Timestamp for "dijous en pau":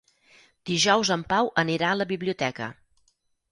0.69-1.51